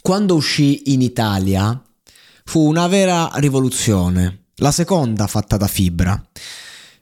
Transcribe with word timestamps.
Quando 0.00 0.34
uscì 0.34 0.92
in 0.92 1.02
Italia 1.02 1.82
fu 2.44 2.66
una 2.66 2.86
vera 2.86 3.30
rivoluzione, 3.34 4.46
la 4.56 4.72
seconda 4.72 5.26
fatta 5.26 5.56
da 5.56 5.66
Fibra, 5.66 6.20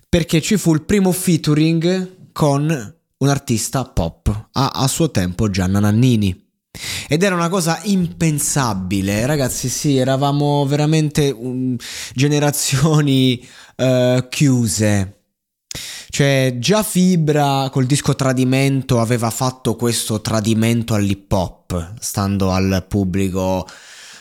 perché 0.08 0.40
ci 0.40 0.56
fu 0.56 0.74
il 0.74 0.82
primo 0.82 1.12
featuring 1.12 2.30
con 2.32 2.94
un 3.18 3.28
artista 3.28 3.84
pop, 3.84 4.48
a, 4.52 4.68
a 4.68 4.88
suo 4.88 5.10
tempo 5.10 5.48
Gianna 5.48 5.80
Nannini. 5.80 6.44
Ed 7.08 7.22
era 7.22 7.34
una 7.34 7.48
cosa 7.48 7.80
impensabile, 7.84 9.24
ragazzi. 9.24 9.68
Sì, 9.68 9.96
eravamo 9.96 10.66
veramente 10.66 11.30
um, 11.30 11.76
generazioni 12.14 13.42
uh, 13.76 14.28
chiuse. 14.28 15.20
Cioè, 16.08 16.56
già 16.58 16.82
Fibra 16.82 17.68
col 17.70 17.86
disco 17.86 18.14
Tradimento 18.14 19.00
aveva 19.00 19.30
fatto 19.30 19.76
questo 19.76 20.20
tradimento 20.20 20.94
all'hip 20.94 21.32
hop, 21.32 21.55
stando 21.98 22.52
al 22.52 22.84
pubblico 22.88 23.66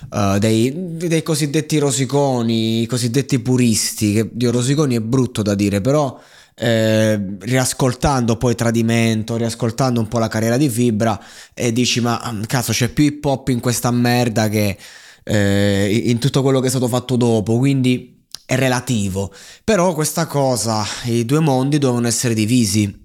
uh, 0.09 0.37
dei, 0.37 0.71
dei, 0.97 1.23
cosiddetti 1.23 1.77
rosiconi, 1.77 2.81
i 2.81 2.85
cosiddetti 2.85 3.39
puristi. 3.39 4.13
Che 4.13 4.29
Dio, 4.31 4.51
rosiconi 4.51 4.95
è 4.95 5.01
brutto 5.01 5.41
da 5.41 5.55
dire, 5.55 5.81
però 5.81 6.19
eh, 6.55 7.37
riascoltando 7.39 8.37
poi 8.37 8.55
Tradimento, 8.55 9.35
riascoltando 9.35 9.99
un 9.99 10.07
po' 10.07 10.19
la 10.19 10.27
carriera 10.29 10.57
di 10.57 10.69
Fibra 10.69 11.21
e 11.53 11.73
dici 11.73 11.99
ma 11.99 12.21
mm, 12.31 12.43
cazzo 12.43 12.71
c'è 12.71 12.87
più 12.89 13.03
hip 13.03 13.25
hop 13.25 13.49
in 13.49 13.59
questa 13.59 13.91
merda 13.91 14.47
che 14.47 14.77
eh, 15.23 16.03
in 16.05 16.17
tutto 16.19 16.41
quello 16.41 16.59
che 16.59 16.67
è 16.67 16.69
stato 16.69 16.87
fatto 16.87 17.15
dopo, 17.15 17.57
quindi 17.57 18.23
è 18.45 18.55
relativo. 18.55 19.33
Però 19.63 19.93
questa 19.93 20.27
cosa, 20.27 20.85
i 21.05 21.25
due 21.25 21.39
mondi 21.39 21.77
devono 21.77 22.07
essere 22.07 22.33
divisi. 22.33 23.03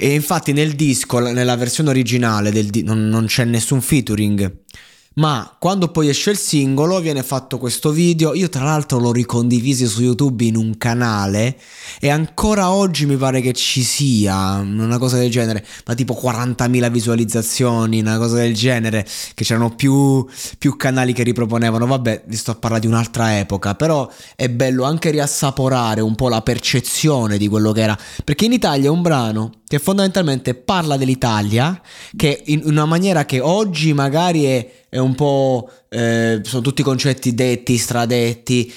E 0.00 0.14
infatti 0.14 0.52
nel 0.52 0.76
disco, 0.76 1.18
nella 1.18 1.56
versione 1.56 1.90
originale 1.90 2.52
di- 2.52 2.84
non, 2.84 3.08
non 3.08 3.26
c'è 3.26 3.44
nessun 3.44 3.80
featuring. 3.80 4.66
Ma 5.14 5.56
quando 5.58 5.88
poi 5.88 6.08
esce 6.08 6.30
il 6.30 6.38
singolo 6.38 7.00
viene 7.00 7.24
fatto 7.24 7.58
questo 7.58 7.90
video, 7.90 8.32
io 8.32 8.48
tra 8.48 8.62
l'altro 8.62 9.00
l'ho 9.00 9.10
ricondivisi 9.10 9.84
su 9.86 10.02
YouTube 10.02 10.44
in 10.44 10.54
un 10.54 10.78
canale 10.78 11.58
e 11.98 12.10
ancora 12.10 12.70
oggi 12.70 13.06
mi 13.06 13.16
pare 13.16 13.40
che 13.40 13.52
ci 13.54 13.82
sia 13.82 14.58
una 14.58 14.98
cosa 14.98 15.18
del 15.18 15.32
genere, 15.32 15.66
ma 15.84 15.94
tipo 15.94 16.14
40.000 16.14 16.90
visualizzazioni, 16.92 17.98
una 17.98 18.18
cosa 18.18 18.36
del 18.36 18.54
genere, 18.54 19.04
che 19.34 19.42
c'erano 19.42 19.74
più, 19.74 20.24
più 20.58 20.76
canali 20.76 21.12
che 21.12 21.24
riproponevano, 21.24 21.86
vabbè, 21.86 22.22
vi 22.28 22.36
sto 22.36 22.52
a 22.52 22.54
parlare 22.54 22.82
di 22.82 22.86
un'altra 22.86 23.36
epoca, 23.36 23.74
però 23.74 24.08
è 24.36 24.48
bello 24.48 24.84
anche 24.84 25.10
riassaporare 25.10 26.00
un 26.00 26.14
po' 26.14 26.28
la 26.28 26.42
percezione 26.42 27.36
di 27.38 27.48
quello 27.48 27.72
che 27.72 27.80
era, 27.80 27.98
perché 28.22 28.44
in 28.44 28.52
Italia 28.52 28.92
un 28.92 29.02
brano 29.02 29.57
che 29.68 29.78
fondamentalmente 29.78 30.54
parla 30.54 30.96
dell'Italia, 30.96 31.80
che 32.16 32.42
in 32.46 32.62
una 32.64 32.86
maniera 32.86 33.26
che 33.26 33.38
oggi 33.38 33.92
magari 33.92 34.44
è, 34.44 34.70
è 34.88 34.98
un 34.98 35.14
po'... 35.14 35.70
Eh, 35.90 36.40
sono 36.42 36.62
tutti 36.62 36.82
concetti 36.82 37.34
detti, 37.34 37.76
stradetti, 37.76 38.72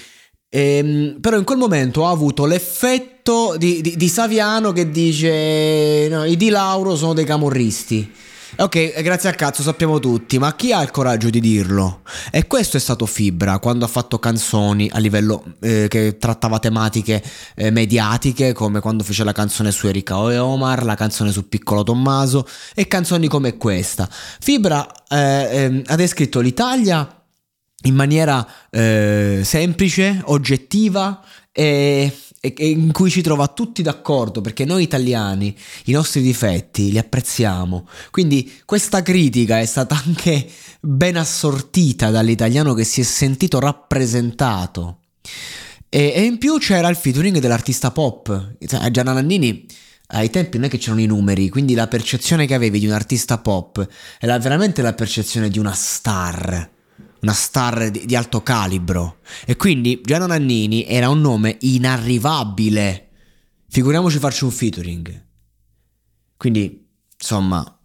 ehm, 0.49 1.17
però 1.19 1.37
in 1.37 1.43
quel 1.45 1.57
momento 1.57 2.05
ha 2.05 2.11
avuto 2.11 2.45
l'effetto 2.45 3.55
di, 3.57 3.81
di, 3.81 3.95
di 3.95 4.07
Saviano 4.07 4.71
che 4.73 4.89
dice 4.89 6.07
no, 6.09 6.25
i 6.25 6.35
di 6.37 6.49
Lauro 6.49 6.95
sono 6.95 7.13
dei 7.13 7.25
camorristi. 7.25 8.11
Ok, 8.57 9.01
grazie 9.01 9.29
a 9.29 9.33
cazzo 9.33 9.61
sappiamo 9.63 9.97
tutti, 9.99 10.37
ma 10.37 10.53
chi 10.55 10.73
ha 10.73 10.81
il 10.81 10.91
coraggio 10.91 11.29
di 11.29 11.39
dirlo? 11.39 12.01
E 12.31 12.47
questo 12.47 12.75
è 12.75 12.81
stato 12.81 13.05
Fibra 13.05 13.59
quando 13.59 13.85
ha 13.85 13.87
fatto 13.87 14.19
canzoni 14.19 14.89
a 14.91 14.99
livello 14.99 15.55
eh, 15.61 15.87
che 15.87 16.17
trattava 16.17 16.59
tematiche 16.59 17.23
eh, 17.55 17.71
mediatiche, 17.71 18.51
come 18.51 18.81
quando 18.81 19.03
fece 19.03 19.23
la 19.23 19.31
canzone 19.31 19.71
su 19.71 19.87
Erika 19.87 20.15
e 20.29 20.37
Omar, 20.37 20.83
la 20.83 20.95
canzone 20.95 21.31
su 21.31 21.47
Piccolo 21.47 21.83
Tommaso 21.83 22.45
e 22.75 22.87
canzoni 22.87 23.29
come 23.29 23.55
questa. 23.55 24.07
Fibra 24.11 24.85
eh, 25.07 25.47
ehm, 25.49 25.83
ha 25.85 25.95
descritto 25.95 26.41
l'Italia 26.41 27.07
in 27.83 27.95
maniera 27.95 28.45
eh, 28.69 29.41
semplice, 29.45 30.21
oggettiva 30.25 31.23
e 31.53 32.13
e 32.43 32.69
in 32.69 32.91
cui 32.91 33.11
ci 33.11 33.21
trova 33.21 33.49
tutti 33.49 33.83
d'accordo 33.83 34.41
perché 34.41 34.65
noi 34.65 34.81
italiani 34.81 35.55
i 35.85 35.91
nostri 35.91 36.23
difetti 36.23 36.91
li 36.91 36.97
apprezziamo. 36.97 37.87
Quindi 38.09 38.51
questa 38.65 39.03
critica 39.03 39.59
è 39.59 39.65
stata 39.65 40.01
anche 40.03 40.49
ben 40.79 41.17
assortita 41.17 42.09
dall'italiano 42.09 42.73
che 42.73 42.83
si 42.83 43.01
è 43.01 43.03
sentito 43.03 43.59
rappresentato. 43.59 45.01
E, 45.87 46.13
e 46.15 46.23
in 46.23 46.39
più 46.39 46.57
c'era 46.57 46.89
il 46.89 46.95
featuring 46.95 47.37
dell'artista 47.37 47.91
pop. 47.91 48.55
Gianna 48.89 49.13
Nannini 49.13 49.67
ai 50.13 50.31
tempi 50.31 50.57
non 50.57 50.65
è 50.65 50.69
che 50.69 50.79
c'erano 50.79 51.01
i 51.01 51.05
numeri, 51.05 51.47
quindi 51.47 51.75
la 51.75 51.87
percezione 51.87 52.47
che 52.47 52.55
avevi 52.55 52.79
di 52.79 52.87
un 52.87 52.93
artista 52.93 53.37
pop 53.37 53.87
era 54.19 54.37
veramente 54.39 54.81
la 54.81 54.93
percezione 54.93 55.47
di 55.47 55.59
una 55.59 55.73
star 55.73 56.69
una 57.21 57.33
star 57.33 57.89
di, 57.89 58.05
di 58.05 58.15
alto 58.15 58.41
calibro. 58.43 59.19
E 59.45 59.55
quindi 59.55 60.01
Gianna 60.03 60.27
Nannini 60.27 60.85
era 60.85 61.09
un 61.09 61.21
nome 61.21 61.57
inarrivabile. 61.61 63.09
Figuriamoci 63.69 64.19
farci 64.19 64.43
un 64.43 64.51
featuring. 64.51 65.25
Quindi, 66.37 66.87
insomma, 67.19 67.79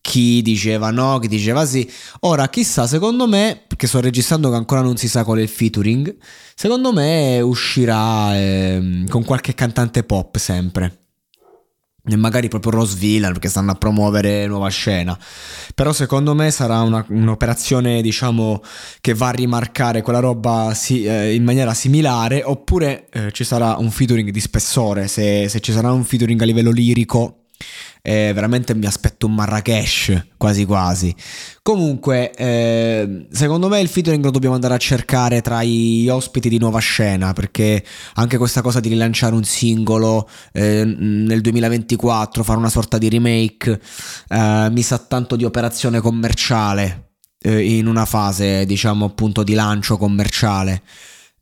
chi 0.00 0.42
diceva 0.42 0.90
no, 0.90 1.18
chi 1.18 1.28
diceva 1.28 1.66
sì. 1.66 1.90
Ora, 2.20 2.48
chissà, 2.48 2.86
secondo 2.86 3.26
me, 3.26 3.62
perché 3.66 3.86
sto 3.86 4.00
registrando 4.00 4.50
che 4.50 4.56
ancora 4.56 4.80
non 4.80 4.96
si 4.96 5.08
sa 5.08 5.24
qual 5.24 5.38
è 5.38 5.42
il 5.42 5.48
featuring, 5.48 6.16
secondo 6.54 6.92
me 6.92 7.40
uscirà 7.40 8.36
eh, 8.36 9.04
con 9.08 9.24
qualche 9.24 9.54
cantante 9.54 10.04
pop 10.04 10.36
sempre 10.36 10.98
e 12.04 12.16
magari 12.16 12.48
proprio 12.48 12.72
Rose 12.72 12.96
Villain 12.96 13.32
perché 13.32 13.48
stanno 13.48 13.72
a 13.72 13.74
promuovere 13.74 14.46
nuova 14.46 14.68
scena. 14.68 15.18
Però 15.74 15.92
secondo 15.92 16.34
me 16.34 16.50
sarà 16.50 16.80
una, 16.82 17.04
un'operazione, 17.08 18.00
diciamo, 18.02 18.62
che 19.00 19.14
va 19.14 19.28
a 19.28 19.32
rimarcare 19.32 20.02
quella 20.02 20.20
roba 20.20 20.72
si, 20.74 21.04
eh, 21.04 21.34
in 21.34 21.44
maniera 21.44 21.74
similare, 21.74 22.42
oppure 22.44 23.08
eh, 23.10 23.32
ci 23.32 23.44
sarà 23.44 23.76
un 23.76 23.90
featuring 23.90 24.30
di 24.30 24.40
spessore, 24.40 25.08
se, 25.08 25.48
se 25.48 25.60
ci 25.60 25.72
sarà 25.72 25.92
un 25.92 26.04
featuring 26.04 26.40
a 26.40 26.44
livello 26.44 26.70
lirico 26.70 27.47
eh, 28.02 28.32
veramente 28.32 28.74
mi 28.74 28.86
aspetto 28.86 29.26
un 29.26 29.34
Marrakesh 29.34 30.28
quasi 30.36 30.64
quasi. 30.64 31.14
Comunque, 31.62 32.32
eh, 32.32 33.26
secondo 33.30 33.68
me 33.68 33.80
il 33.80 33.88
featuring 33.88 34.24
lo 34.24 34.30
dobbiamo 34.30 34.54
andare 34.54 34.74
a 34.74 34.78
cercare 34.78 35.42
tra 35.42 35.62
gli 35.62 36.08
ospiti 36.08 36.48
di 36.48 36.58
nuova 36.58 36.78
scena, 36.78 37.32
perché 37.32 37.84
anche 38.14 38.38
questa 38.38 38.62
cosa 38.62 38.80
di 38.80 38.88
rilanciare 38.88 39.34
un 39.34 39.44
singolo 39.44 40.28
eh, 40.52 40.84
nel 40.84 41.40
2024, 41.40 42.42
fare 42.42 42.58
una 42.58 42.70
sorta 42.70 42.98
di 42.98 43.08
remake, 43.08 43.80
eh, 44.28 44.68
mi 44.70 44.82
sa 44.82 44.98
tanto 44.98 45.36
di 45.36 45.44
operazione 45.44 46.00
commerciale 46.00 47.10
eh, 47.40 47.76
in 47.76 47.86
una 47.86 48.04
fase, 48.04 48.64
diciamo 48.64 49.04
appunto, 49.04 49.42
di 49.42 49.54
lancio 49.54 49.96
commerciale 49.96 50.82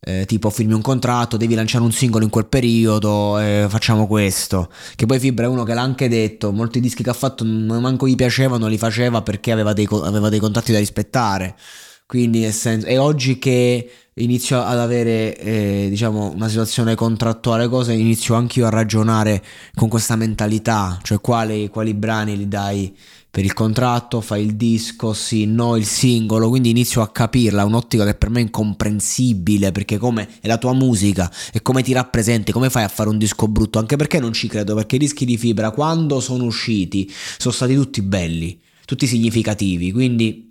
eh, 0.00 0.24
tipo 0.26 0.50
firmi 0.50 0.72
un 0.72 0.82
contratto, 0.82 1.36
devi 1.36 1.54
lanciare 1.54 1.84
un 1.84 1.92
singolo 1.92 2.24
in 2.24 2.30
quel 2.30 2.46
periodo, 2.46 3.38
eh, 3.38 3.66
facciamo 3.68 4.06
questo. 4.06 4.70
Che 4.94 5.06
poi 5.06 5.18
Fibra 5.18 5.46
è 5.46 5.48
uno 5.48 5.64
che 5.64 5.74
l'ha 5.74 5.82
anche 5.82 6.08
detto, 6.08 6.52
molti 6.52 6.80
dischi 6.80 7.02
che 7.02 7.10
ha 7.10 7.14
fatto 7.14 7.44
non 7.44 7.80
manco 7.80 8.06
gli 8.06 8.14
piacevano, 8.14 8.66
li 8.66 8.78
faceva 8.78 9.22
perché 9.22 9.52
aveva 9.52 9.72
dei, 9.72 9.88
aveva 9.90 10.28
dei 10.28 10.40
contratti 10.40 10.72
da 10.72 10.78
rispettare. 10.78 11.56
Quindi 12.06 12.40
nel 12.40 12.52
senso, 12.52 12.86
e 12.86 12.98
oggi 12.98 13.38
che 13.38 13.90
inizio 14.14 14.62
ad 14.62 14.78
avere 14.78 15.36
eh, 15.36 15.86
diciamo 15.90 16.32
una 16.34 16.48
situazione 16.48 16.94
contrattuale 16.94 17.68
cosa 17.68 17.92
inizio 17.92 18.34
anche 18.34 18.60
io 18.60 18.66
a 18.66 18.70
ragionare 18.70 19.42
con 19.74 19.88
questa 19.88 20.16
mentalità 20.16 20.98
cioè 21.02 21.20
quali, 21.20 21.68
quali 21.68 21.92
brani 21.92 22.34
li 22.34 22.48
dai 22.48 22.96
per 23.36 23.44
il 23.44 23.52
contratto, 23.52 24.22
fai 24.22 24.42
il 24.42 24.56
disco, 24.56 25.12
sì, 25.12 25.44
no, 25.44 25.76
il 25.76 25.84
singolo, 25.84 26.48
quindi 26.48 26.70
inizio 26.70 27.02
a 27.02 27.10
capirla, 27.10 27.66
un'ottica 27.66 28.06
che 28.06 28.14
per 28.14 28.30
me 28.30 28.38
è 28.38 28.42
incomprensibile, 28.44 29.72
perché 29.72 29.98
come 29.98 30.26
è 30.40 30.46
la 30.46 30.56
tua 30.56 30.72
musica 30.72 31.30
e 31.52 31.60
come 31.60 31.82
ti 31.82 31.92
rappresenti, 31.92 32.50
come 32.50 32.70
fai 32.70 32.84
a 32.84 32.88
fare 32.88 33.10
un 33.10 33.18
disco 33.18 33.46
brutto, 33.46 33.78
anche 33.78 33.96
perché 33.96 34.20
non 34.20 34.32
ci 34.32 34.48
credo, 34.48 34.74
perché 34.74 34.96
i 34.96 35.00
dischi 35.00 35.26
di 35.26 35.36
fibra 35.36 35.70
quando 35.70 36.18
sono 36.20 36.44
usciti 36.44 37.12
sono 37.36 37.52
stati 37.52 37.74
tutti 37.74 38.00
belli, 38.00 38.58
tutti 38.86 39.06
significativi, 39.06 39.92
quindi 39.92 40.45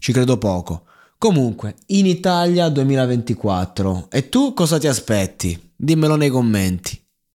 ci 0.00 0.12
credo 0.12 0.38
poco. 0.38 0.86
Comunque, 1.18 1.76
in 1.88 2.06
Italia 2.06 2.70
2024, 2.70 4.08
e 4.10 4.28
tu 4.30 4.54
cosa 4.54 4.78
ti 4.78 4.88
aspetti? 4.88 5.72
Dimmelo 5.76 6.16
nei 6.16 6.30
commenti. 6.30 6.98